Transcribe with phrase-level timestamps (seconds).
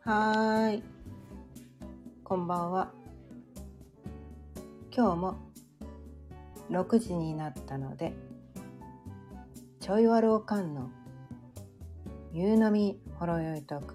[0.00, 0.82] はーい。
[2.22, 2.92] こんばんは。
[4.94, 5.38] 今日も
[6.70, 8.12] 6時になったので、
[9.80, 10.90] ちょいわるおかんの
[12.32, 13.94] 夕飲みほろよいトーク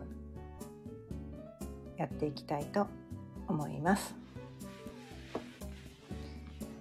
[1.98, 2.88] やっていきたいと
[3.48, 4.16] 思います。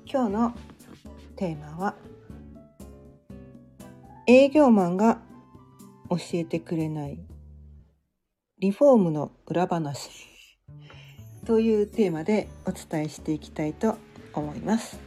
[0.07, 0.55] 今日の
[1.37, 1.95] テーマは
[4.25, 5.19] 営業マンが
[6.09, 7.19] 教えてくれない。
[8.61, 10.29] リフォームの裏話。
[11.45, 13.97] というテーマでお伝えしていきたいと
[14.33, 15.01] 思います。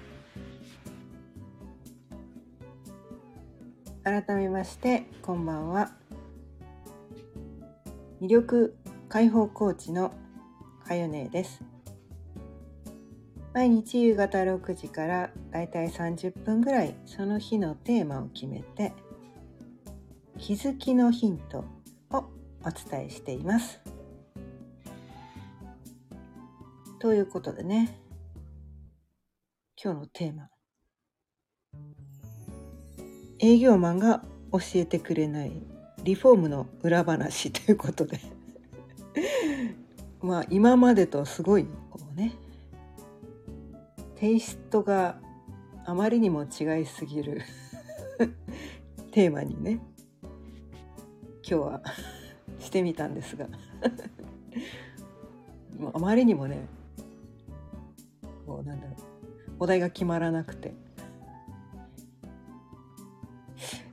[4.04, 5.94] 改めましてこんばんは。
[8.22, 8.76] 魅力
[9.08, 10.14] 解放コーチの
[10.86, 11.64] かよねです。
[13.54, 18.92] 毎日夕方6時からだいたい30分ぐらいその日のテーマを決めて
[20.38, 21.66] 気づきのヒント
[22.12, 23.80] をお伝えしています。
[27.00, 28.00] ということでね
[29.82, 30.50] 今日のテーマ
[33.38, 35.52] 営業マンが教えてくれない
[36.04, 38.20] リフォームの裏話ということで
[40.20, 42.34] まあ今までとすごいこうね
[44.16, 45.20] テイストが
[45.86, 47.42] あまりにも違いすぎる
[49.12, 49.80] テーマにね
[51.48, 51.82] 今日は
[52.60, 53.48] してみたんですが。
[55.94, 56.68] あまりにもね
[58.46, 58.96] こうなんだろう。
[59.60, 60.74] お題が決まらなくて。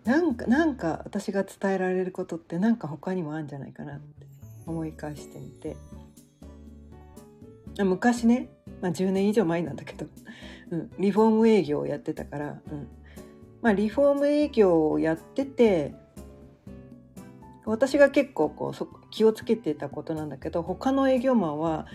[0.05, 4.27] なんかなんか私が伝えられることってなんか他にもあるんじゃないかなって
[4.67, 5.77] 思い返してみて。
[7.84, 8.48] 昔ね、
[8.80, 10.06] まあ、10年以上前なんだけど、
[10.70, 12.89] うん、リフォーム営業をやってたから、うん。
[13.62, 15.95] まあ、リフォーム営業をやってて
[17.73, 21.87] 私が結構こう気をつけてたことなんだけど他の営業マンは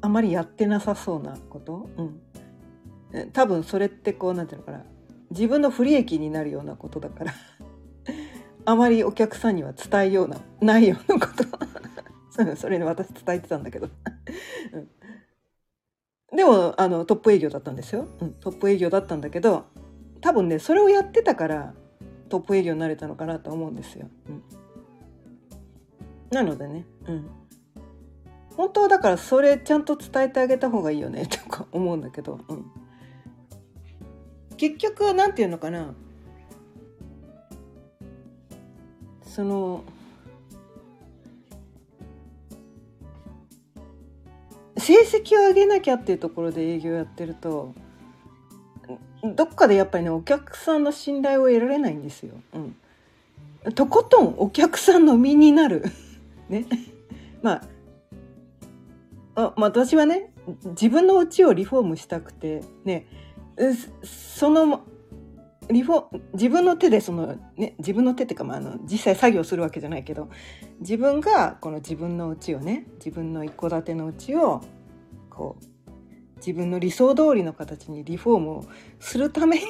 [0.00, 1.88] あまりやってなさそうなこと、
[3.12, 4.84] うん、多分それってこうなんていうのかな。
[5.30, 7.34] 自分の不利益になるようなことだから。
[8.66, 11.44] あまりお客さんには伝えようなないようなこと。
[12.56, 13.88] それに私伝えてたんだけど、
[14.72, 19.66] うん、でもあのトップ営業だったんですよ、うん、トップ営業だったんだけど
[20.20, 21.74] 多分ねそれをやってたから
[22.30, 24.08] トップ営業になれたのかなと思うんですよ。
[24.28, 24.42] うん。
[26.30, 27.26] なのでね、うん、
[28.56, 31.26] 本当はだからそれちゃんと伝えてあげた方がいいよね。
[31.30, 32.70] とか思うんだけど、うん、
[34.56, 35.94] 結局なんていうのかな。
[39.22, 39.84] その
[44.76, 47.74] 成績を上げなきゃっていうところで営業やってると
[49.22, 52.34] どっかでやっぱりねお客さんの信頼を得られないんですよ。
[53.64, 55.84] うん、とことんお客さんの身になる。
[56.50, 56.66] ね。
[57.42, 57.68] まあ、
[59.34, 60.32] まあ、私はね
[60.70, 63.06] 自分の家をリフォームしたくてね。
[64.02, 64.84] その
[65.68, 70.28] リフォ自分の手でそのね自分の手っていうか、まあ、あの実際作業するわけじゃないけど
[70.80, 74.62] 自分がこの自分の家をね自分の一戸建ての家を
[75.28, 75.64] こう
[76.38, 78.64] 自分の理想通りの形にリフォームを
[78.98, 79.62] するために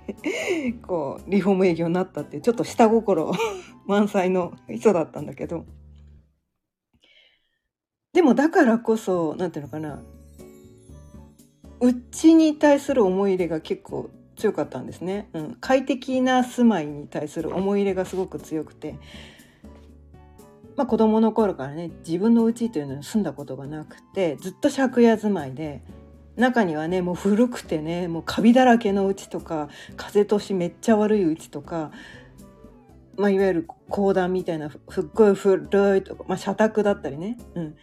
[0.86, 3.32] こうリフォーム営業になったってちょっと下心
[3.86, 5.64] 満載の人だったんだけど。
[8.16, 10.00] でもだからこそ何ていうのかな。
[11.80, 18.94] うちに対する思い入れが結構強かったんですね、うん、快適な住まいに対する思い入れがすごく強くて。
[20.76, 25.82] まあ、子供の頃からね自分の家というのに住んだことがなくてずっと借家住まいで
[26.36, 31.92] 中にはねもう古くてねもうカビだらけの家とか風通しめっちゃ悪い家とか、
[33.16, 37.76] まあ、いわゆる公団みたいなすっごい古いとか、まあ、社宅だったりね、うん、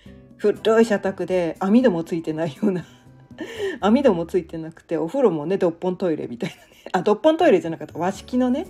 [0.52, 2.86] 古い社宅で網戸もついてないような
[3.80, 6.62] 網戸もついてなくてお風呂もねドッポントイレみたいなね。
[6.92, 7.98] あドッポントイレじゃなかった。
[7.98, 8.68] 和式のね、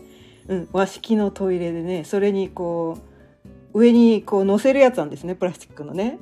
[0.47, 2.97] うん、和式のトイレでねそれにこ
[3.73, 6.19] う上にこう乗せるやつなんですねプラスチックのね。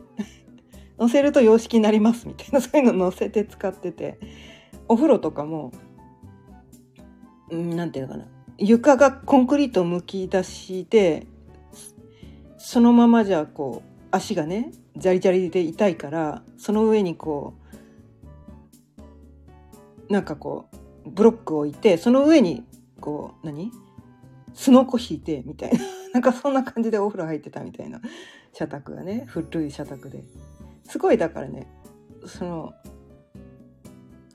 [0.97, 4.19] 乗せると洋式になりますみたいなそういうの乗せて使ってて。
[4.87, 5.71] お風呂とかも
[7.49, 8.27] 何て言うのかな。
[8.57, 11.27] 床がコンクリートむき出しで
[12.57, 17.55] そのままじゃこう足がねジャリジャリで痛いからその上にこ
[20.09, 20.69] うなんかこ
[21.05, 22.65] うブロックを置いてその上に
[22.99, 23.71] こう何？
[24.53, 25.79] すのこ引いてみたいな。
[26.13, 28.01] なんかそんな感じでお風呂入ってたみたいな。
[28.53, 30.23] 社宅がね古い社宅で。
[30.83, 31.67] すごいだからね
[32.25, 32.73] その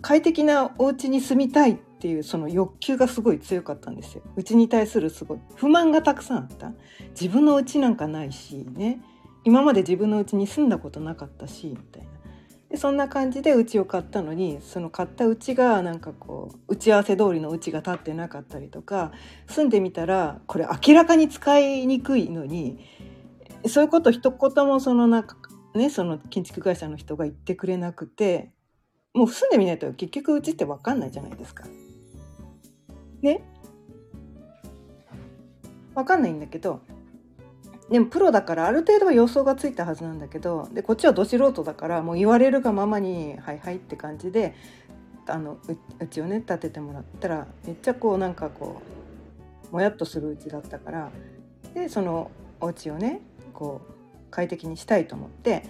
[0.00, 4.22] 快適なお家に住みたいっていうその欲求がすごい強かったんですよ。
[4.36, 6.72] うちに対するすごい不満がたくさんあった。
[7.10, 9.02] 自分のうちなんかないしね。
[9.46, 12.08] 今まで自分のうちに住んだことなかったしみたいな
[12.69, 19.12] でそんな感じで家を買ったのにその買った家がなんかこう打ち合わせ通りの家が建ってなかったりとか
[19.46, 22.81] 住んでみたらこれ明らかに使いにくいのに
[23.69, 25.37] そういうこと一言もそのなんか
[25.76, 28.50] ねその建築会社の人が言ってくれなくて
[29.14, 31.64] もう住んでみないと結局うちって分かんないじゃないですか。
[33.22, 33.44] ね
[35.94, 36.81] 分かんないんだけど
[37.90, 44.54] でもプロだからある程度は予想がついたはずなんだけどでこっちはど素人だからもう言われるがままに「はいはい」って感じで
[45.28, 45.58] あの
[46.00, 48.82] うちをね建ててもらったらめっちゃこうなんかこ
[49.70, 51.10] うもやっとするうちだったから
[51.74, 52.30] でその
[52.60, 53.20] お家をね
[53.52, 53.92] こう
[54.30, 55.64] 快適にしたいと思って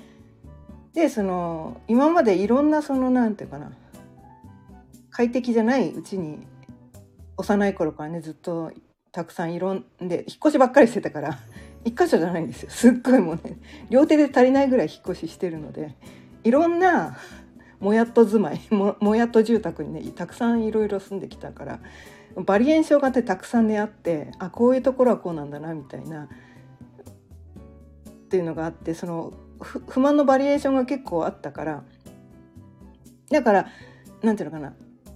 [0.94, 3.72] でその今までいろんなその何て言うかな
[5.10, 6.46] 快適じゃないうちに
[7.36, 8.72] 幼い頃からねずっと
[9.12, 11.38] たくさんいろんで引っ越しばっかりしてたから
[11.86, 12.70] 一箇所じゃないんですよ。
[12.70, 13.58] すっごいもうね
[13.90, 15.94] 両手で足りないぐらい引っ越ししてるので
[16.42, 17.16] いろんな
[17.78, 21.78] もやっと住まい ももやっと住宅にねたくさんいろいろ住んできたから
[22.34, 26.28] バリエーションがあってたくさんねあってあこういうところはこうなんだなみたいなっ
[28.28, 31.84] ていうのがあってその不満のバリエーションが結構あったから
[33.30, 33.66] だから
[34.22, 34.74] 何て言うのかな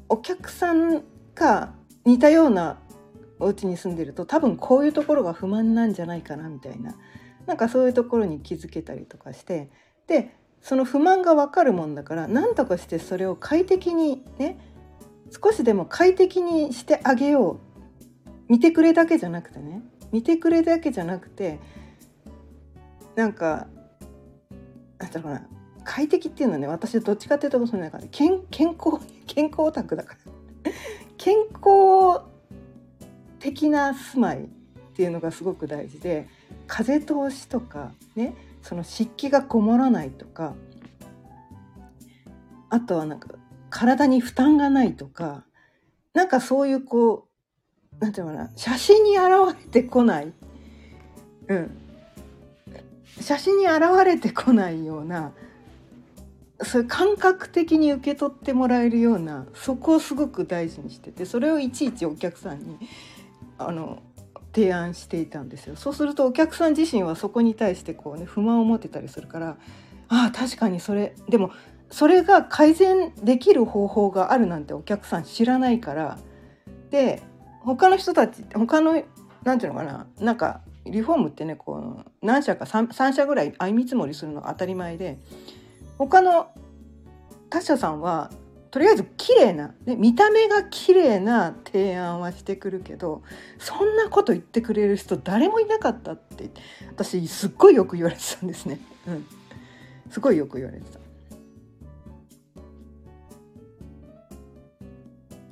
[0.09, 1.03] お客さん
[1.35, 1.73] が
[2.05, 2.79] 似たような
[3.41, 6.95] お家に住んでると多分こういうところが不満なんじゃないかなみたいな。
[7.47, 9.71] なんかそういうところに気づけたりとかして。
[10.07, 14.59] でその不満が分かるもんだから何とかしてそれを快適にね
[15.31, 18.31] 少しでも快適にしてあげよう。
[18.49, 19.83] 見てくれだけじゃなくてね。
[20.13, 21.61] 見てくれだけじゃなくて
[23.17, 23.69] なんか
[24.99, 25.47] なんだろうな。
[25.85, 30.73] 快適っていうのはね私どっちかっていうとその中で健健康健康オタクだから。
[31.17, 32.30] 健康
[33.41, 34.49] 的な住まいっ
[34.95, 36.29] ていうのがすごく大事で
[36.67, 40.55] 風通しとかねその湿気がこもらないとか
[42.69, 43.29] あとはなんか
[43.71, 45.45] 体に負担がないとか
[46.15, 47.27] なんかそういうこ
[48.01, 49.29] うなんていうのかな写真に現
[49.59, 50.33] れてこない、
[51.49, 51.71] うん、
[53.21, 55.33] 写真に現れてこないような
[56.63, 62.77] そういう感覚的に受け取ってもらえるようなそこをすごく大事にしててそれをいちいちお客さんに
[63.69, 64.03] あの
[64.53, 65.77] 提案していたんですよ。
[65.77, 69.57] そうするとお客さん自身はそこに対してこうね不満を持ってたりするから
[70.09, 71.53] ああ確かにそれでも
[71.91, 76.19] それが改善できる方法があるなんてお客さん知らないから
[76.91, 77.23] で
[77.61, 79.03] 他の人たち他の
[79.45, 85.19] 何て言うのかななんかリフォームってねこう何社か 3, 3社ぐらい相見積もりするのが当たり前で
[85.99, 86.51] 他の
[87.51, 88.31] 他社さんは
[88.71, 93.23] とりあえず綺麗な、ね、見た目が綺麗な提案はしてくるけど
[93.59, 96.51] そんなこと言ってくれる人誰もいなかったって
[96.89, 98.81] 私すっごいよく言われてたんですね。
[99.09, 99.27] うん、
[100.11, 100.99] すごいよく言われてた。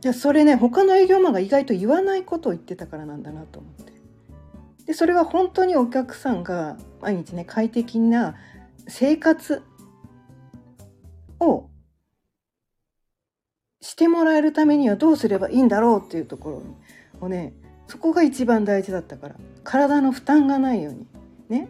[0.01, 3.93] いやそれね他の営業マンが意外と言わないことを言ってたからなんだなと思って。
[4.87, 8.37] でそれは本当にお客さんが毎日ね快適な
[8.87, 9.65] 生活
[14.49, 16.63] るためにはどうすればいいんだろうっていうところ
[17.21, 17.53] をね
[17.87, 21.07] そこが一番大事だったから体の負担がないように
[21.49, 21.69] ね。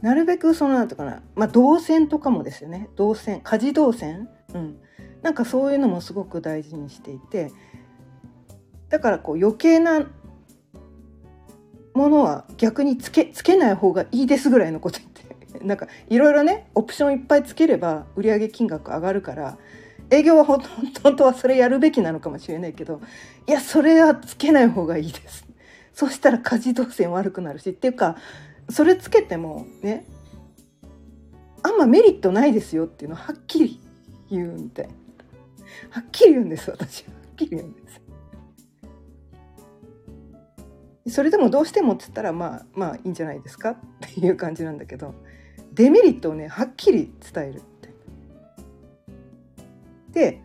[0.00, 2.88] なるべくそのなんとかなまあ動線とかもですよね。
[2.96, 4.28] 動線家事動線。
[4.54, 4.78] うん。
[5.22, 7.50] なんかそういうのもすごく大事にしていて
[8.88, 10.06] だからこう余計な
[11.94, 19.58] ものは逆につけつけない方がいいですぐらいのこと言って なんかいろいろねオプションいっぱいつければ売上金額上がるから
[20.10, 20.62] 営業は本
[21.16, 23.00] 当はそれやるべきなのかもしれないけど
[23.46, 25.46] いやそれはつけない方がいいです。
[25.92, 28.16] そしたら家事動線悪くなるしっていうか
[28.70, 30.06] それつけてもね
[31.62, 33.80] あんまメリットないですよっていうのをはっきり
[34.30, 34.88] 言うみたい
[35.90, 37.10] はっきり言うんです私は。
[37.32, 37.80] っきり言うんで
[41.06, 43.70] すそれでもどうしてもって言ったらまあまあいいんじゃないですか？
[43.70, 45.14] っていう感じなんだけど
[45.72, 47.62] デメリットをねはっきり伝える。
[50.12, 50.42] で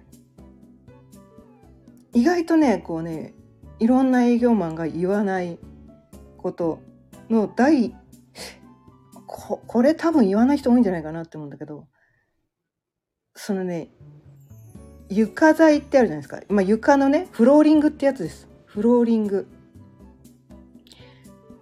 [2.13, 3.34] 意外とねこうね
[3.79, 5.58] いろんな営業マンが言わない
[6.38, 6.79] こと
[7.29, 7.96] の第
[9.25, 11.88] ここれ多分言わない人多いんじゃないかなって思うんだけど
[13.36, 13.89] そのね
[15.10, 18.48] 床材ってあるじゃないですか、まあ、床のねフローリングってやつです。
[18.65, 19.48] フローリング。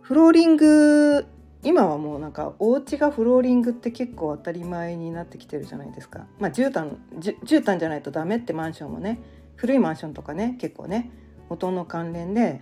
[0.01, 1.25] フローリング
[1.63, 6.25] 今はもうなんかお家がフローリングって結構当たり前になってきてるじゃないですか。
[6.39, 9.19] まあ絨毯絨毯じゃないとダメってマンションもね
[9.55, 11.11] 古いマンションとかね結構ね
[11.49, 12.61] 音の関連で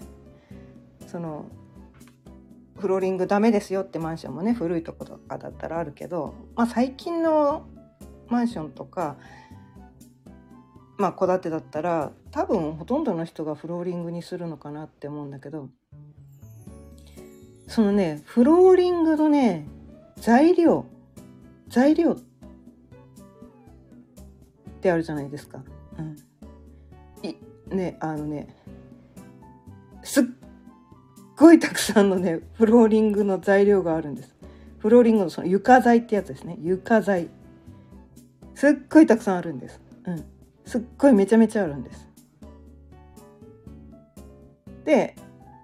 [1.07, 1.45] その
[2.77, 7.65] フローリングダメですよってマンションもね古いとことかだったらあるけど、まあ、最近の
[8.27, 9.17] マンションとか
[10.97, 15.69] まあ戸建てだったら多分ほとんどの人がフローリングにするのかなって思うんだけど
[17.69, 19.65] そのねフローリングのね
[20.17, 20.85] 材料
[21.69, 22.15] 材料っ
[24.81, 25.61] てあるじゃないですか。
[25.99, 26.17] うん、
[27.21, 27.35] い
[27.73, 28.47] ねあのね
[30.03, 30.23] すっ
[31.37, 34.35] ごいたくさんのねフローリングの材料があるんです。
[34.79, 37.29] フローリングのその床材ってやつですね床材
[38.55, 39.79] すっごいたくさんあるんです。
[40.05, 40.25] うん、
[40.65, 42.09] すっごいめちゃめちゃあるんです。
[44.85, 45.15] で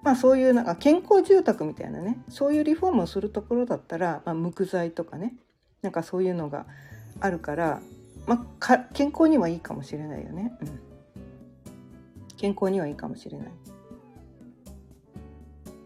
[0.05, 5.33] まあそういうなんか健康住宅みたいなねそういうリフォームをするところだったら、まあ、木材とかね
[5.81, 6.67] なんかそういうのが
[7.19, 7.81] あるから、
[8.27, 10.53] まあ、か健康にはいいかもしれないよね。
[10.62, 10.79] うん、
[12.38, 13.47] 健康にはいいかもしれない。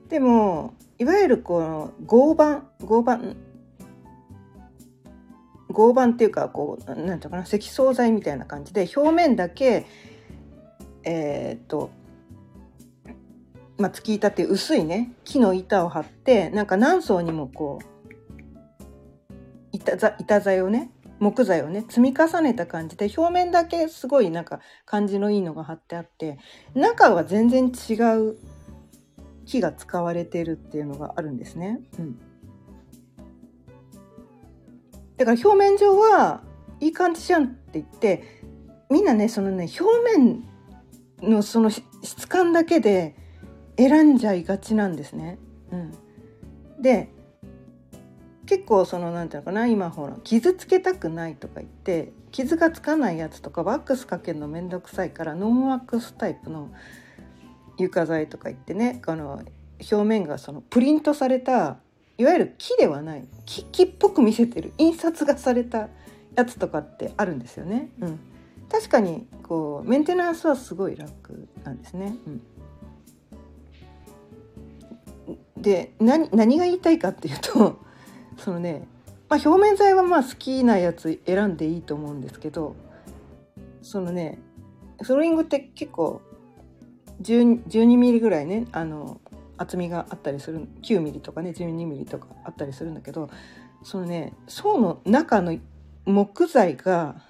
[0.09, 3.19] でもいわゆるこの合板合板
[5.71, 9.85] 合板っていうかこうなんていうかな積層材みたいな感じで表面だけ
[11.03, 11.91] えー、っと
[13.79, 18.09] まあ、月板って薄いね木の板を張ってなんか何層にもこう
[19.71, 26.37] 板板材をね木材をね積み重ねた感じで表面だけすごいなんか感じのいいのが貼ってあって
[26.73, 28.37] 中は全然違う
[29.45, 31.79] 木が使われてるっていうのがあるんですね。
[31.97, 32.19] うん、
[35.17, 36.43] だから表面上は
[36.79, 38.43] いい感じじゃんって言って
[38.89, 40.43] みんなねそのね表面
[41.21, 43.15] のその質感だけで
[43.79, 45.39] 選んじゃいがちなんですね。
[45.71, 45.93] うん、
[46.81, 47.09] で
[48.45, 56.69] 結構その何て言うのかな今ほら傷つけたくないとか言って傷がつかないやつとかワックスかけるの面倒くさいからノンワックスタイプの
[57.77, 59.41] 床材とか言ってねあの
[59.79, 61.77] 表面がそのプリントされた
[62.17, 65.87] いわゆる木ではない木木っぽく見せてる印刷がされた
[66.35, 67.89] やつとかってあるんですよね。
[68.01, 68.19] うん、
[68.69, 72.15] 確かにこうメンテナンスはすごい楽なんですね。
[72.27, 72.41] うん
[75.57, 77.79] で何何が言いたいかっていうと
[78.37, 78.87] そのね、
[79.29, 82.75] まあ、表面材はまあ好きなやつ選んでいいと思うんですけど
[83.81, 84.39] そのね
[85.01, 86.21] フローリングって結構
[87.21, 89.19] 12ミリぐらいねあの
[89.57, 93.29] 厚みがあったりする9ミリとかね12ミリとかあったりするんだけど
[93.83, 95.57] そのね層の中の
[96.05, 97.21] 木材が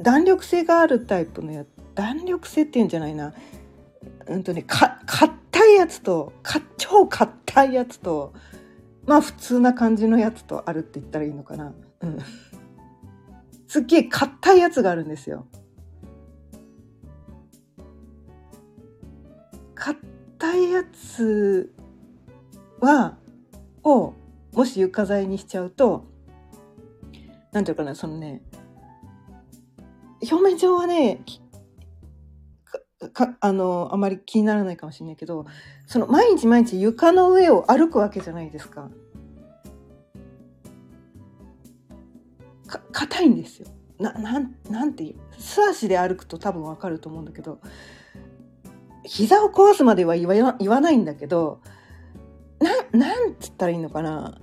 [0.00, 3.32] 弾力性があるタイプのや弾力性っていうんじゃないな。
[4.26, 5.32] うんとねか硬
[5.74, 8.32] いやつとか超硬いやつと
[9.06, 11.74] まあ普通な感じのやつとあるって言ったらいいのかな。
[12.00, 12.18] うん。
[13.66, 15.46] すっげえ硬いやつがあるんですよ。
[19.74, 21.74] 硬いやつ
[22.80, 23.16] は
[23.82, 24.14] を
[24.52, 26.04] もし床材にしちゃうと
[27.52, 28.42] 何ていうかなそのね
[30.22, 31.20] 表面上はね
[33.12, 35.46] かあのあまり気にならないかもしれないけど
[35.86, 38.90] その毎日毎日床の上を歩くわけじゃないですか。
[42.66, 43.68] か硬いんですよ。
[43.98, 47.60] ななんなんていう素足で歩くと多分わかると思うんだけど
[49.04, 51.60] 膝を壊すまでは言わ言わないんだけど
[52.58, 54.38] ななんつったらいいのかな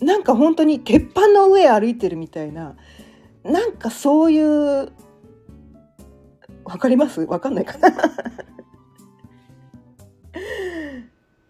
[0.00, 2.76] なんか本当に鉄板の上歩いてるみたいな
[3.42, 4.92] なんかそういう
[6.68, 7.22] わかります？
[7.22, 7.88] わかんないかな。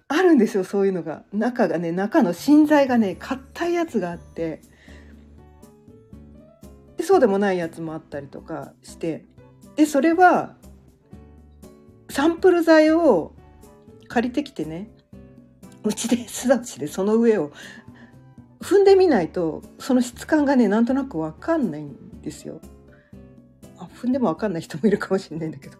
[0.06, 1.24] あるんですよそういうのが。
[1.32, 4.62] 中がね中の芯材がね硬いやつがあって。
[6.96, 9.24] でそうでもないやつもあったりとかして。
[9.74, 10.54] でそれは
[12.10, 13.34] サンプル材を
[14.06, 14.88] 借りてきてね
[15.84, 17.52] うちで素足でその上を
[18.60, 22.60] 踏んでみないとその質感がねなんとなく分かんないんですよ。
[23.98, 25.76] 踏んでも分かんない人もいるかもしれないんだけど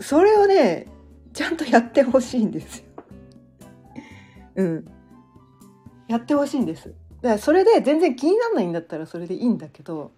[0.00, 0.86] それをね
[1.32, 2.84] ちゃんとやってほしいんですよ。
[4.56, 4.84] うん。
[6.08, 6.94] やってほしいんです。
[7.20, 10.12] だからそれで全然気にならないんだったらそれでいいんだけど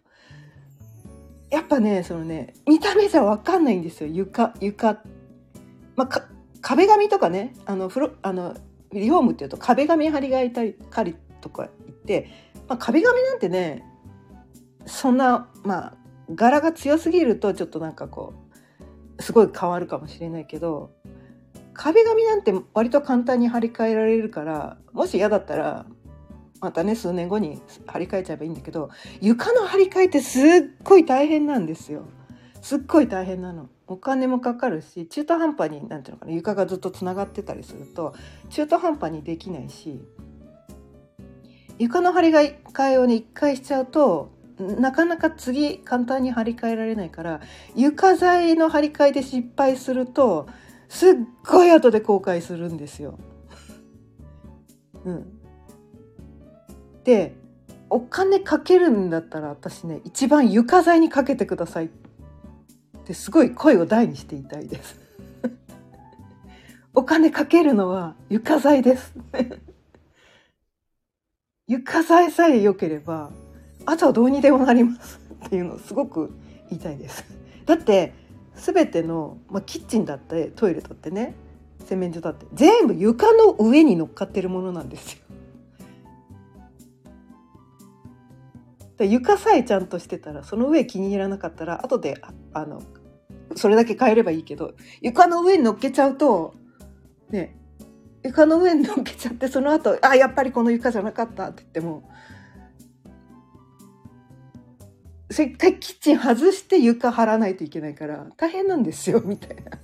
[1.50, 5.02] やっぱねそのね見た目じゃ分かんないんですよ床床。
[5.96, 6.22] まあ、
[6.60, 8.54] 壁紙とかねあのフロあの
[8.92, 10.62] リフォームっていうと壁紙張り替えた
[11.02, 12.30] りとか言って、
[12.68, 13.84] まあ、壁紙なんてね
[14.88, 15.94] そんなまあ
[16.34, 18.34] 柄が強すぎるとちょっとなんかこ
[19.18, 20.90] うすごい変わるかもしれないけど
[21.74, 25.86] 壁紙なんて割と簡単に張り替えられるからもし嫌だったら
[26.60, 28.90] またね数年後に張り替えちゃえばいいんだけど
[29.20, 30.42] 床の張り替えってすっ
[30.82, 32.02] ごい大変なんですよ。
[32.60, 33.68] すっごい大変なの。
[33.86, 38.14] お金もかかるし中途半端になんていうのかな床がずっとつながってたりすると
[38.50, 40.02] 中途半端にできないし
[41.78, 42.54] 床の張り替
[42.90, 47.40] えをね一回しちゃうとなかなか次簡単に張り替えられないから
[47.76, 50.48] 床材の張り替えで失敗すると
[50.88, 51.14] すっ
[51.46, 53.18] ごい後で後悔するんですよ。
[55.04, 55.38] うん、
[57.04, 57.34] で
[57.90, 61.88] お金かけるんだったら私ね一番床材にかけてくださいっ
[63.04, 64.98] てすごい声を大にしていたいです。
[66.94, 69.14] お金かけるのは床材です
[71.68, 73.30] 床材さえ良ければ
[73.86, 76.34] あとはどうにでもなりますっていうのをすごく
[76.70, 77.24] 言いたいです。
[77.64, 78.12] だって
[78.54, 81.34] 全ての、まあ、キッチンだってトイレだってね
[81.86, 85.20] 洗面所だって全部床の上に乗っかってるものなんですよ。
[89.00, 92.20] 床さえちゃんとしてたらその上気に入らなかったら後で
[92.52, 92.82] あの
[93.54, 96.54] それだけ変えればいいけど床の上に乗っけちゃうと
[97.30, 97.56] ね
[98.24, 102.10] 床の上に乗っけちゃってその後あやっぱりこの床じゃなかったって言っても
[105.30, 109.78] せっかくキッチン外して床張らないといけないから大変なんですよみたいな。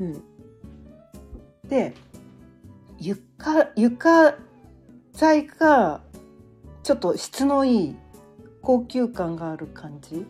[0.00, 0.22] うん、
[1.68, 1.94] で
[2.98, 4.34] 床床
[5.12, 6.00] 材が
[6.82, 7.96] ちょっと質のいい
[8.62, 10.26] 高級感がある感じ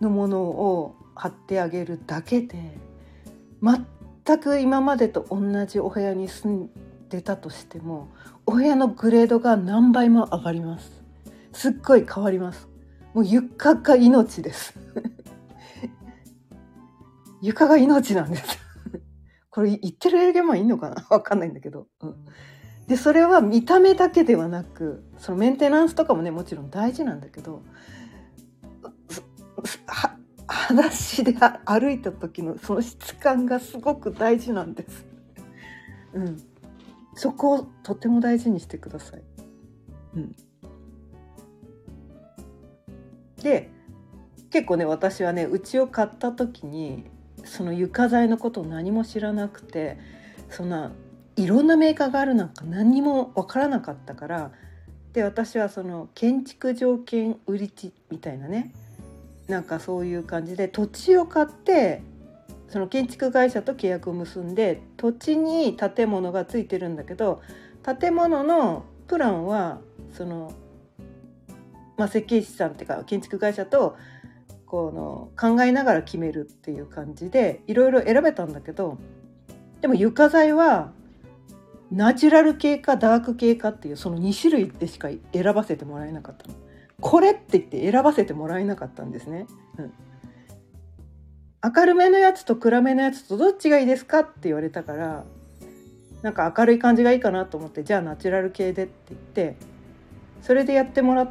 [0.00, 2.78] のものを貼ってあげるだけで
[3.60, 6.70] 全く今までと同じお部屋に住ん
[7.08, 8.08] でたとしても
[8.46, 11.01] お部屋のグレードが何倍も上がります。
[11.52, 12.68] すっごい変わります。
[13.14, 14.74] もう床が命です。
[17.42, 18.58] 床が命なんです。
[19.50, 21.06] これ言ってる営業マンいいのかな？
[21.10, 22.24] わかんないんだけど、うん、
[22.86, 27.62] でそれは見た目だけではなくそのメンテナンスとかもねもちろん大事なんだけど
[29.86, 30.16] は
[30.46, 35.06] 裸足で歩いた時のその質感がすごく大事なんです。
[36.14, 36.36] うん、
[37.14, 39.22] そこをとても大事にしてください。
[40.14, 40.36] うん、
[43.42, 43.70] で
[44.50, 47.04] 結構ね私はね家を買った時に
[47.44, 49.98] その床材のことを何も知らなくて
[50.50, 50.92] そんな
[51.36, 54.52] いろんなメーカーがあるなんか何も分からなかったから
[55.12, 58.72] で私はその建築条件売り地みたいなね
[59.48, 62.02] なんかそういう感じで土地を買って
[62.68, 67.42] その建築会社と契約を結んで土地に建物がついてるんだけど
[68.00, 69.80] 建物のプランは
[70.12, 70.52] その
[71.96, 73.96] まあ、設計士さんっていうか建築会社と
[74.66, 78.98] この考えながら決めるっていう感じでいろいろ選べたんだけど
[79.80, 80.92] でも床材は
[81.90, 86.54] ナチュラル系かダーク系かっていうその2種類でしか選ばせてもらえなかったの。
[87.02, 89.46] これって言って選ばせてもらえなかったんですね。
[89.76, 89.92] うん、
[91.62, 94.20] 明るめのやつと暗めのやつとどっちがいいですか？
[94.20, 95.24] って言われたから
[96.22, 99.56] なんか明るい感じがいいかなと思ってじゃあナチュラル系でって言って
[100.40, 101.30] それでやってもらっ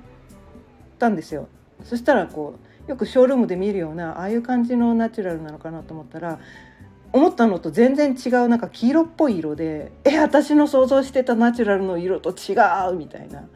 [1.02, 1.48] ったんですよ。
[1.84, 6.40] そしたらこうよくショールームで見るようなああいう感じのナチュラルなのかなと思ったら
[7.12, 12.54] 思ったのと全然違うなんか黄色っぽい色でえ私の想像してたナチュラルの色と違
[12.92, 13.48] うみたいな。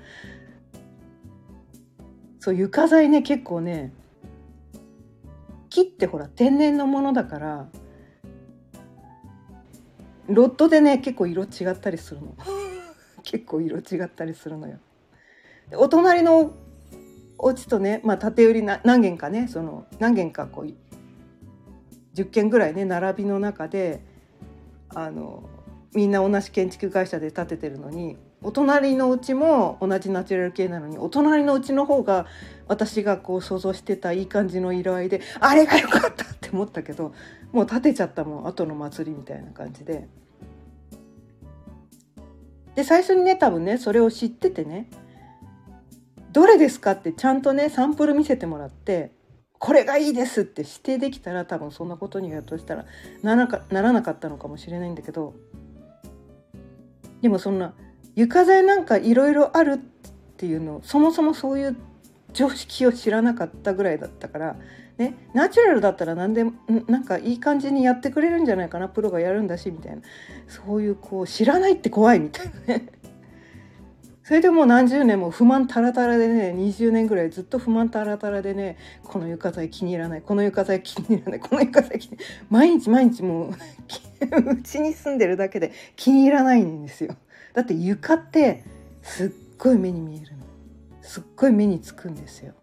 [2.39, 3.91] そう床材ね結構ね
[5.69, 7.67] 木ってほら天然のものだから
[10.27, 12.35] ロッドでね結構色違ったりするの。
[13.23, 14.77] 結構色違ったりするのよ。
[15.73, 16.53] お隣の
[17.37, 20.73] お家とね、まあ、縦売りな何軒かねその何軒かこう
[22.15, 24.01] 10軒ぐらいね並びの中で
[24.89, 25.49] あの
[25.93, 32.27] みんな同じ建築会社で建ててるのにお隣のうちも同じナチュラル系なのにお隣のうちの方が
[32.67, 37.13] 私がこう想像してたいい感じの色合いであれが良かったって思ったけど
[37.51, 40.07] もう建てちゃったもん後の祭りみたいな感じで。
[42.75, 44.89] で最初にね多分ねそれを知っててね
[46.35, 49.11] どれですかってちゃんとねサンプル見せてもらって
[49.57, 52.85] これがいいですって指定できたら多分そんなことにやっとしたら
[53.23, 55.33] ならならなかったのかもしれないんだけど
[57.21, 57.73] でもそんな
[58.17, 59.77] 床材なんかいろいろあるっ
[60.35, 61.77] ていうのそもそもそういう
[62.33, 64.57] 常識を知らなかったぐらいだったから、
[64.97, 66.51] ね、ナチュラルだったら何でも
[66.87, 70.01] なんかいい感じにやってくれるんじゃないかなプロがやるんだしみたいな。
[70.49, 72.89] そういうこう知らないって怖いみたいなね。
[74.25, 82.17] それでもう何十年も不満たらたらでね20年ぐらいずっと不満たらたらでねこの床材気に入らないこの床材気に入らないこの床材気に
[82.49, 83.51] 毎日毎日もう
[84.51, 87.15] うちに住んでるだけで気に入らないんですよ。
[87.53, 88.63] だって床って
[89.03, 90.43] すっごい目に見えるの。
[91.03, 92.55] すっごい目につくんですよ。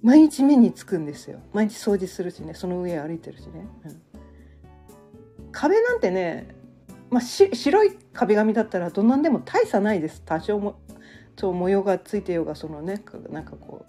[0.00, 1.40] 毎日目につくんですよ。
[1.52, 4.00] 毎日掃除するしねその上歩いてるしね、うん、
[5.50, 6.54] 壁なんてね、
[7.10, 10.78] まあ、白い壁紙だったらどんなんでも大差ないです多少も
[11.36, 13.86] と模様がついてようがそのねなんかこ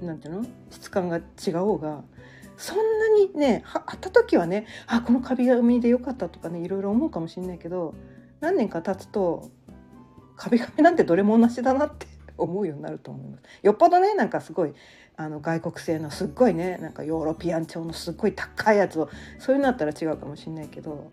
[0.00, 0.46] うなんていうの？
[0.70, 2.02] 質感が違おうが
[2.56, 2.82] そんな
[3.16, 7.94] にねは会った時はねあこの壁紙でよかったとかねいろいろ思うかもしれないけど
[8.40, 9.50] 何年か経つと
[10.36, 13.42] 壁紙なんてどれも同じだなって 思うようになると思います。
[13.62, 14.74] よっぽどねなんかすごい
[15.16, 21.10] あの外国製のすっごいねなんかヨーロピアン調のすっごい高いやつをそういうのだったら違うかもしれないけど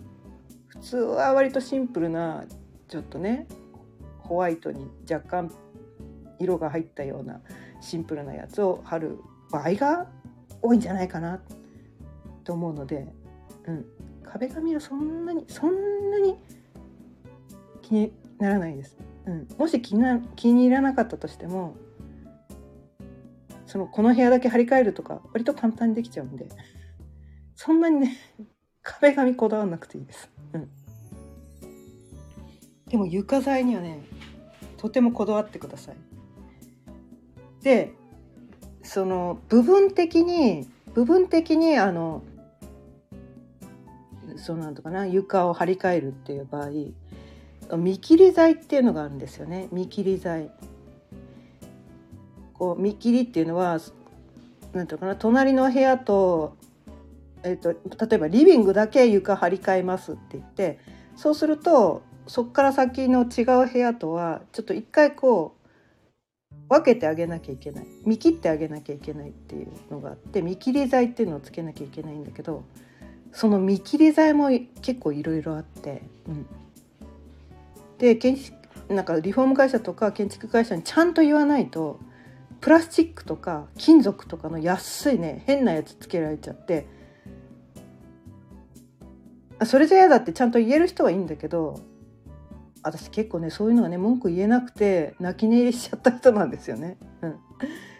[0.79, 2.45] 普通は割とシンプルな
[2.87, 3.47] ちょっとね
[4.19, 5.51] ホワイトに若干
[6.39, 7.41] 色が入ったような
[7.81, 9.19] シンプルなやつを貼る
[9.51, 10.07] 場合が
[10.61, 11.41] 多いんじゃないかな
[12.43, 13.07] と思うので、
[13.65, 13.85] うん、
[14.23, 16.37] 壁紙はそんなにそんなに
[17.81, 18.97] 気にならないです。
[19.25, 21.75] うん、もし気な気に入らなかったとしても
[23.65, 26.47] そのこの部屋だけ張り替えるとか割と簡単にできちゃうんで。
[27.61, 28.15] そんなにね
[28.83, 30.29] 壁紙こだわらなくていいです。
[30.53, 30.69] うん、
[32.87, 34.03] でも床材にはね
[34.77, 35.95] とてもこだわってください。
[37.63, 37.93] で
[38.83, 42.23] その部分的に部分的にあの
[44.37, 50.51] そうなんとかな床を張り替えるっていう場合見切り剤っていうのがあるんですよね見切り剤。
[52.53, 53.79] こう見切りっていうのは
[54.73, 56.57] なんていうかな隣の部屋と,、
[57.43, 57.71] えーと、
[58.05, 60.79] 例えばリビングだけ床張り替えますって言って
[61.15, 65.59] そうするとそこから先の違う部屋とはちょっと一回こう
[66.69, 67.87] 分けてあげなきゃいけない。
[68.05, 72.63] 見切ってあげなきゃいけないっていうのがあって見切り剤っていうのをつけなきゃいけないんだけど
[73.31, 74.49] その見切り剤も
[74.81, 76.45] 結構いろいろあって、うん、
[77.97, 78.57] で建築
[78.89, 81.99] なんかリフォーム会社とか建築会社にちゃんと言わないと
[82.61, 86.87] プラスチックとか金属とかの安いね変なやつつけられちゃって
[89.65, 91.81] それじゃ嫌だってちゃんと言える人はいいんだけど
[92.81, 96.97] 私結構ねそういうのがね文句言えなくて泣き寝入りしちゃった人なんですよね。
[97.21, 97.35] うん、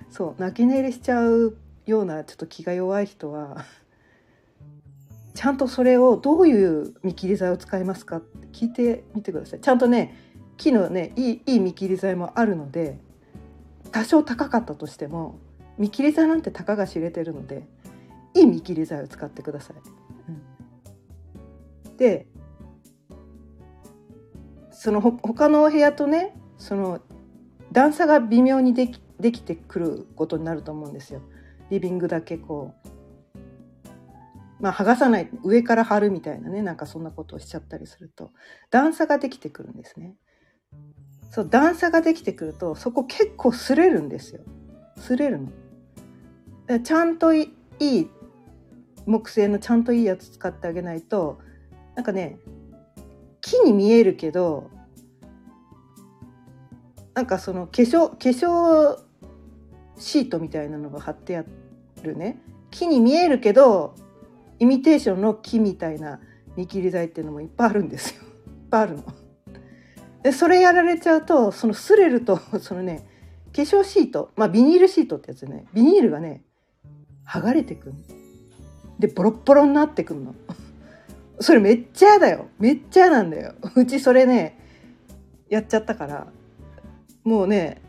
[0.09, 3.65] そう泣き寝入りしちゃうようなちょっと気が弱い人は
[5.33, 9.61] ちゃんとそれをどういう見切り剤を使いますかって聞いてみてください。
[9.61, 10.15] ちゃんとね
[10.57, 12.99] 木のねいいいい見切り剤もあるので
[13.91, 15.39] 多少高かったとしても
[15.77, 17.63] 見切り剤なんてたかが知れてるので
[18.33, 19.77] いい見切り剤を使ってください。
[21.99, 22.27] で
[24.71, 27.01] その他のお部屋とねその
[27.73, 31.21] 段差が微妙にできできてくることになると思うんですよ。
[31.69, 32.89] リビングだけこう
[34.61, 38.31] まあ剥がさない上から貼るみたいなねなんかそんなことをしちゃったりすると
[38.71, 40.15] 段差ができてくるんですね。
[41.29, 44.41] そう段差ができてくるとそこ結構擦れるんですよ。
[44.95, 46.79] 擦れるの。
[46.79, 48.07] ちゃんといい
[49.05, 51.39] 木製のちゃんといいやつ使ってあげないと
[51.99, 52.39] なんかね
[53.41, 54.69] 木に見えるけど
[57.13, 58.97] なんかその化粧化粧
[59.97, 61.43] シートみたいなのが貼ってあ
[62.01, 62.39] るね
[62.71, 63.95] 木に見えるけど
[64.59, 66.21] イミテーションの木みたいな
[66.55, 68.21] 見切り剤っていうのもいっぱいあるんですよ。
[68.21, 68.29] いっ
[68.69, 69.03] ぱいあるの。
[70.23, 73.05] でそれやられちゃうとその擦れると そのね
[73.53, 76.45] 化粧シートまあビニールシートってやつねビニールがね
[77.27, 77.93] 剥がれてくる
[78.99, 80.33] でボロッボロになってくるの。
[81.39, 82.47] それめっちゃ嫌だよ。
[82.59, 83.53] めっちゃ嫌なんだよ。
[83.75, 84.57] うちそれね
[85.49, 86.27] やっちゃったから。
[87.23, 87.81] もうね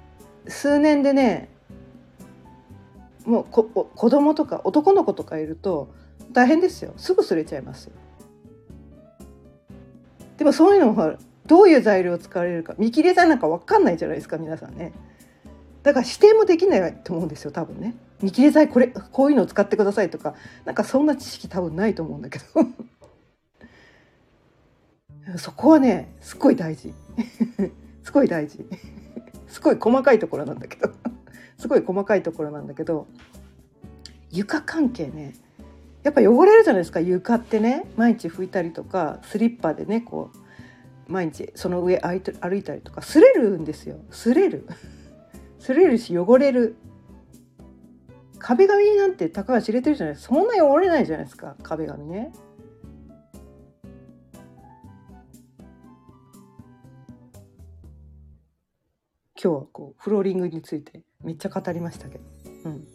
[0.48, 1.48] 数年でね
[3.24, 5.88] もうこ子供とか男の子とかいると
[6.32, 6.92] 大変ですよ。
[6.96, 7.92] すぐすれちゃいますよ。
[10.38, 11.14] でもそういうのも
[11.46, 14.92] どういう材料を使われるか見切り剤なんか分かんないじゃないですか皆さんね。
[15.82, 17.94] だから指定もできないと思うんですよ多分ね。
[18.22, 20.34] 見切り剤これこういうのを使ってくださいとか
[20.64, 22.44] なんかそんな知識多分ないと思うんだけど。
[25.36, 26.92] そこはねすごい大事。
[28.02, 28.64] すごい大事。
[29.48, 30.92] すごい細かいところなんだけど。
[31.58, 33.06] すごい細かいところなんだけど
[34.30, 35.34] 床関係ね
[36.02, 37.00] やっぱ汚れるじゃないですか。
[37.00, 42.16] 床ってね毎日拭いたりとかスリッパでねこう毎日その上歩
[42.56, 43.96] いたりとか擦れるんですよ。
[44.10, 44.66] 擦れる。
[45.58, 46.76] 擦れるし汚れる。
[48.38, 50.34] 壁紙なんてたかが知れてるじゃないですか。
[50.34, 51.56] そんな汚れないじゃないですか。
[51.62, 52.32] 壁紙ね。
[59.42, 62.24] 今日はこうフローリングについてめっちゃ語りましたけど。
[62.64, 62.86] うん、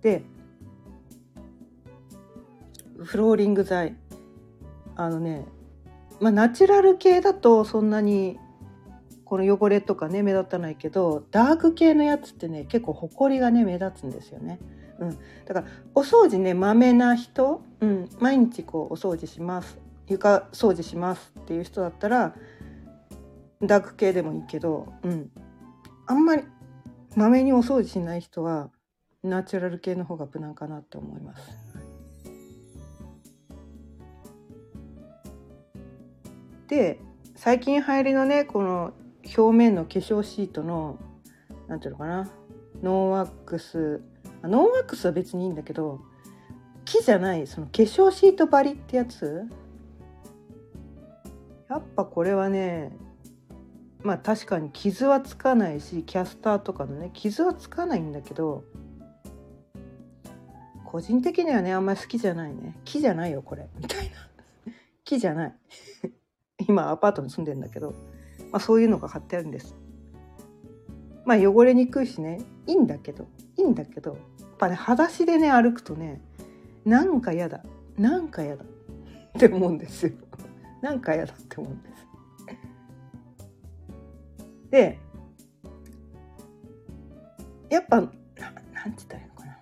[0.00, 0.22] で
[2.98, 3.94] フローリング材
[4.96, 5.46] あのね
[6.20, 8.40] まあナチュラル系だとそんなに
[9.24, 14.58] この汚れとかね目立たないけどダーク系のやつってね結構ほこりがね目立つんですよね。
[14.98, 19.78] うん、だからお掃除ねまめな人、うん、毎日こうお掃除します。
[20.08, 22.34] 床掃除しますっていう人だったら
[23.62, 25.30] ダーク系でもいいけど、うん、
[26.06, 26.44] あんまり
[27.14, 28.70] まめにお掃除しない人は
[29.22, 31.42] ナチュラル系の方が無難かなって思います。
[36.68, 37.00] で
[37.34, 38.92] 最近流行りのねこの
[39.36, 40.98] 表面の化粧シートの
[41.68, 42.28] 何ていうのかな
[42.82, 44.02] ノーワックス。
[44.42, 46.00] ノーワックスは別にいいんだけど
[46.84, 49.44] 木じゃないその化粧シート張りってやつ？
[51.68, 52.96] やっぱこれはね
[54.06, 58.62] まあ確かに傷はつかないしキャスターとかのね傷はつかないんだけど
[60.84, 62.78] 個人的にはねあんまり好きじゃないね。
[62.84, 63.68] 木じゃないよこれ。
[63.76, 64.72] みたいな。
[65.04, 65.54] 木じゃない。
[66.68, 67.94] 今アパートに住んでんだけど、
[68.52, 69.74] まあ、そういうのが貼ってあるんです。
[71.24, 74.16] まあ汚れにくいしねいいんだけどいいんだけどや
[74.46, 76.20] っぱね裸足でね歩くとね
[76.84, 77.64] なんか嫌だ。
[77.98, 78.64] なんか嫌だ。
[78.64, 78.68] っ
[79.40, 80.12] て思うんですよ。
[80.80, 82.06] なんか嫌だって思うんです。
[84.70, 84.98] で
[87.70, 88.22] やっぱななんて
[88.84, 89.58] 言ったらいいのかな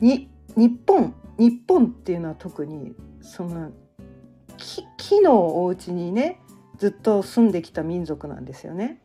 [0.00, 3.70] に日本日本っていうのは特にその
[4.56, 6.40] 木木のお家にね
[6.78, 9.00] ずっと住んできた民族なんですよね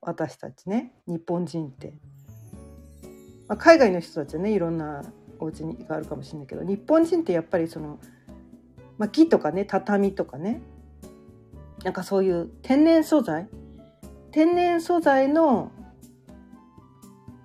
[0.00, 1.94] 私たちね日本人って。
[3.50, 5.02] まあ、海外の人たちはねいろんな
[5.40, 7.98] お家にがあるかもしれないけど日本人ってやっぱりその、
[8.96, 10.62] まあ、木とかね畳とかね
[11.84, 13.48] なんかそういう天然素材？
[14.30, 15.72] 天然素材の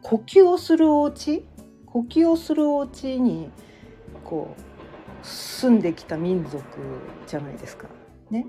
[0.02, 1.48] 呼吸をするお家？
[1.86, 3.50] 呼吸をするお家に
[4.24, 6.60] こう住んできた民族
[7.26, 7.88] じゃないですか。
[8.30, 8.48] ね？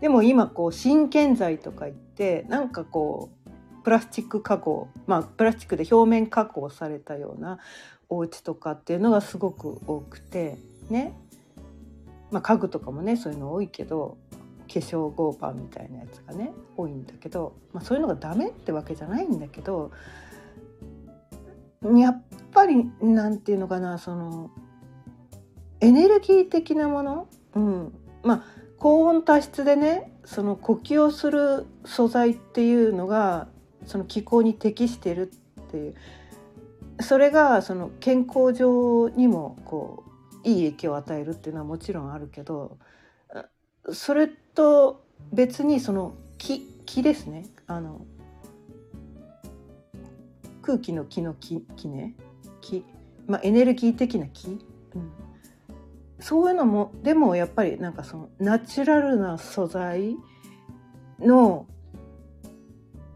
[0.00, 7.58] でも今こう新建材とか言ってなんかこうプラスチック加工まあプラスチックで表面加工されたような
[8.08, 10.58] お家とかっていうのがすごく多くて
[10.90, 11.14] ね？
[12.30, 14.18] まあ、家具とかもねそういうの多いけど
[14.68, 19.90] 化粧合板みたいなやつがね多いんだけど、まあ、そういうのがダメってわけじゃないんだけど
[21.96, 24.50] やっぱりなんていうのかなその
[25.80, 28.44] エネルギー的なもの、うん、まあ
[28.78, 33.48] 高温多湿でねその呼吸をする素材っていうのが
[33.86, 35.94] その気候に適してるっていう
[37.00, 40.07] それがその健康上にもこう
[40.48, 42.78] いい影響を与えるっていうのはもちろんあるけど
[43.92, 47.46] それと別にその気気ですね。
[47.66, 48.06] あの
[50.62, 52.14] 空気の気の気気ね。
[52.60, 52.84] 気、
[53.26, 54.58] まあ、エネルギー的な気、うん、
[56.18, 60.16] そういうのもでもやっぱりなんかそのナチュラルな素材
[61.18, 61.66] の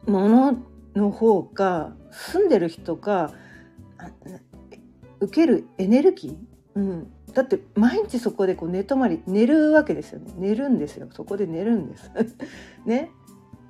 [0.07, 0.57] もの
[0.95, 3.33] の方が住んでる人が
[5.21, 6.37] 受けるエネルギー、
[6.75, 10.33] うん、だって毎日そこでこう寝泊まり寝るわけですよね。
[10.37, 11.09] 寝るんですよ。
[11.13, 12.11] そこで寝るんです。
[12.85, 13.11] ね。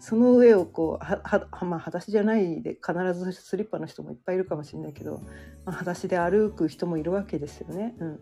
[0.01, 5.23] その上をこうははまあ裸足じゃないで必ずスリッパの人もいっぱいいるかもしれないけど、
[5.65, 7.95] まあ、裸足で歩く人もいるわけですよね。
[8.01, 8.21] うん、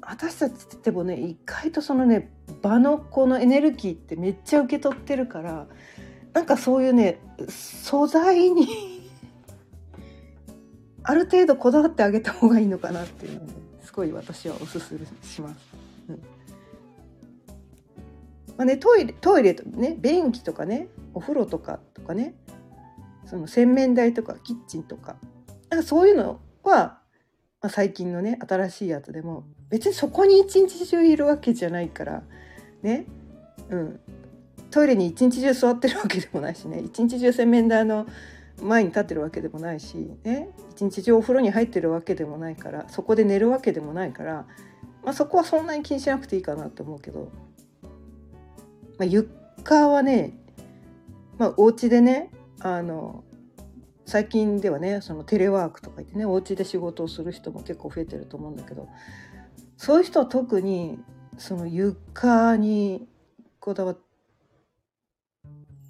[0.00, 2.30] 私たちってもね意外とそのね
[2.62, 5.66] 場のこのエネルギーってめっちゃ受け取ってるから
[6.32, 8.97] なんかそういうね素材に
[11.02, 15.56] ある程度こだわってあげた方がいいのかなっていうので、すごい私はおすすめします。
[16.08, 16.22] うん
[18.58, 22.34] まあね、トイレトイレとね便器とかねお風呂とかとかね
[23.24, 25.16] その洗面台とかキッチンとか
[25.70, 26.98] なんかそういうのは、
[27.60, 32.22] まあ、最近のね新しいやつでも別にそこに一日中いるわけじゃないから
[32.82, 33.06] ね
[33.70, 34.00] うん
[34.70, 38.06] トイレに一日中座ってるわけでもないしね一日中洗面台の
[38.62, 44.46] 前に立ってるわけでもないし、ね、一日中お風呂に入ってるわけでもないからそこで寝るわけでもないから、
[45.04, 47.30] まあ、そこはそんなに気にしなくていいかなって思うけど、
[48.98, 50.38] まあ、床はね、
[51.38, 53.24] まあ、お家でねあの
[54.06, 58.88] 最近ではねそのテレワークとか言ってねお家で仕事をする人も結構増えてると思うんだけど
[59.76, 60.98] そういう人は特に
[61.36, 63.06] その床に
[63.60, 63.98] こだわっ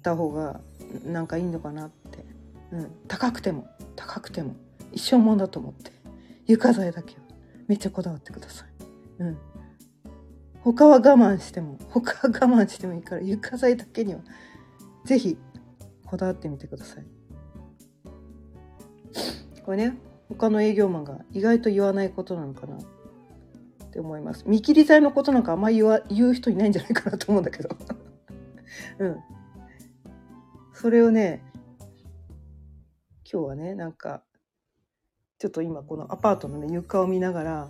[0.03, 0.59] た方が
[1.05, 2.28] なんかいいのかなって。
[2.71, 4.55] うん、高くても高くても
[4.91, 5.91] 一生もんだと思って
[6.47, 7.21] 床材だけは
[7.67, 8.67] めっちゃこだわってください。
[9.19, 9.37] うん、
[10.61, 14.21] 他は我慢しても他は我慢してもいいから床材だけには
[15.05, 15.37] 是非
[16.05, 17.05] こだわってみてください。
[19.63, 19.97] これね
[20.29, 22.79] 他の営業マンが意外と言わないことなのかなっ
[23.91, 24.43] て思います。
[24.47, 27.69] 見切り剤のことなんかあんまり言わ言う人いないんじゃないかなと思うんだけど。
[28.99, 29.17] うん。
[30.73, 31.43] それをね
[33.31, 34.23] 今日はねなんか
[35.37, 37.67] ちょっと今このアパートのね床を見ながら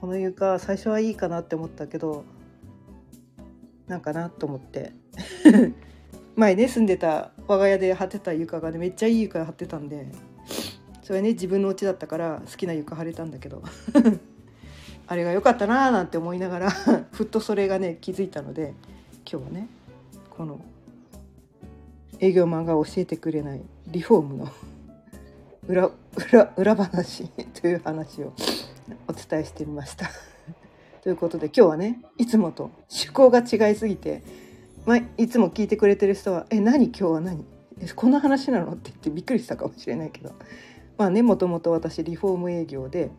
[0.00, 2.24] この床最初はいいかなって思ったけど
[3.86, 4.92] なんかなと思って。
[6.38, 10.06] 前ね住んでた我が家で貼ってた床がねめっちゃいい床貼ってたんで
[11.02, 13.60] それね自分の家だったから好きな床貼れたんだけど
[15.08, 16.70] あれが良かったなーなんて思いながら
[17.10, 18.74] ふっとそれがね気づいたので
[19.28, 19.68] 今日はね
[20.30, 20.60] この
[22.20, 24.48] 営業マンが教えてくれないリフォームの
[25.66, 25.90] 裏
[26.30, 27.28] 裏裏話
[27.60, 28.32] という話を
[29.06, 30.10] お伝えしてみました。
[31.02, 34.22] ということで今日はねいつもと趣向が違いすぎて、
[34.84, 36.86] まあ、いつも聞いてくれてる人は「え何？
[36.86, 37.44] 今日は何？
[37.80, 40.32] えこんな話なの?」って言ってびっくりしたかもしれないけど
[40.98, 43.10] まあねもともと私リフォーム営業で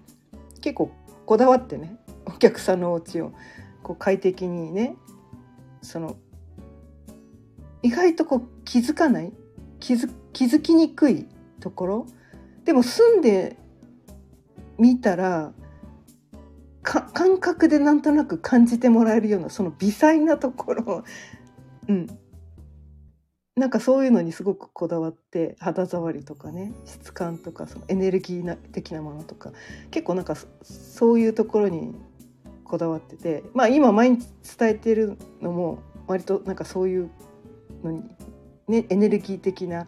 [0.61, 0.91] 結構
[1.25, 3.31] こだわってねお客さんのお家を
[3.81, 4.95] こう快適にね
[5.81, 6.17] その
[7.81, 9.31] 意外とこう気づかない？
[9.79, 11.27] 気づ気づきにくい
[11.59, 12.05] ところ。
[12.65, 13.57] でも住んで
[14.77, 15.53] みたら
[16.81, 21.03] 感覚でなんとなく感じてもらえるようなその微細なところ。
[21.87, 22.07] うん。
[23.55, 29.51] なんかそういうのにすごくこだわって肌触りとかね質感とかそのエネルギー的なものとか
[29.91, 31.93] 結構なんかそういうところに
[32.63, 33.43] こだわってて。
[33.53, 37.11] まあ今毎日伝えてるのも割となんかそういう
[37.83, 38.03] のに
[38.67, 39.87] ねエネルギー的な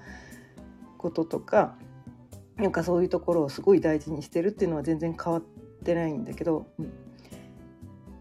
[1.01, 1.75] こととか
[2.57, 5.43] なんかそういうところをすごい大事にしてるっていうのは全然変わっ
[5.83, 6.91] てないんだけど、うん、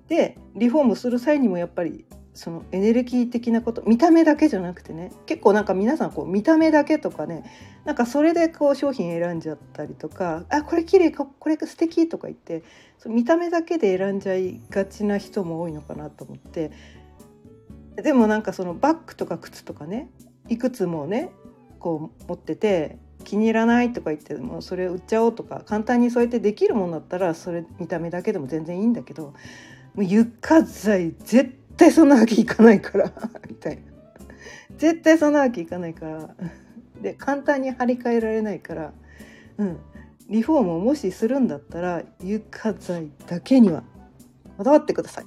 [0.08, 7.44] でリフォームする際にもやっぱりそのエネルギー的なこと見た目だけじゃなくてね結構なんか皆さんこう見た目だけとかね
[7.84, 12.62] なんかそれでこう商品選んじゃったりとかあこれ綺麗かこれ素敵とか言って
[12.98, 16.70] そ見た目だけで選んじゃいがちな人も多いのかなと思って
[17.96, 20.08] でもなんかそのバッグとか靴とかね
[20.48, 21.30] いくつもね
[21.80, 29.34] こう持ってて気に入らないとか言ってもそれ売っちゃおうとか簡単にそうやってできるものだったらそれ見た目だけでも全然いいんだけど
[29.94, 33.10] もう床材絶対そんなわけいかないから。
[33.48, 33.82] みたいな
[34.76, 36.34] 絶対そんなわけいかないから。
[37.00, 38.92] で簡単に張り替えられないから。
[39.58, 39.78] うん。
[40.28, 43.82] リフォームをもしするんだったら床材だけには。
[44.58, 45.24] こだわってください。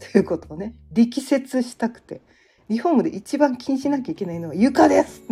[0.00, 2.20] ということをね力説したくて。
[2.68, 5.22] リフォームで一番気にしなきゃいけないのは床です。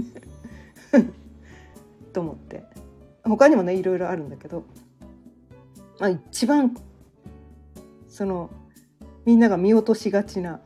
[2.13, 2.65] と思って。
[3.25, 4.65] 他にもねいろいろあるんだけど、
[6.01, 6.77] まあ、一番
[8.09, 8.51] その
[9.25, 10.61] みんなが見落としがちな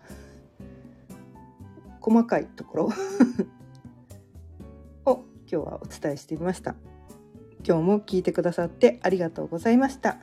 [2.00, 2.88] 細かいところ。
[5.04, 6.74] を今日はお伝えしてみました。
[7.66, 10.18] 今日も聞いてくださってありがとうございました。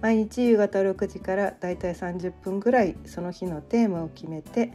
[0.00, 4.72] 毎日夕方6時からだいたい30分ぐらいその日のテーマを決めて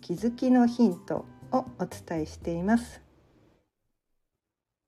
[0.00, 3.00] 気づきのヒントをお伝えしています。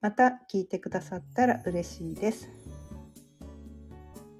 [0.00, 2.48] また聞いてくださったら嬉しいです。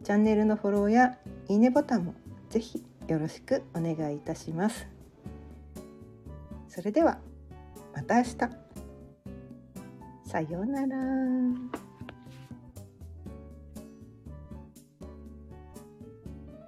[0.03, 2.15] チャンネルのフォローやいいねボタンも
[2.49, 4.87] ぜひよろしくお願いいたします。
[6.69, 7.19] それでは
[7.95, 8.37] また明日。
[10.25, 11.80] さようなら。